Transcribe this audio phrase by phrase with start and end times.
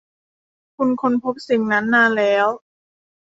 [0.75, 2.47] คุณค้นพบสิ่งนั้นนานแล้ว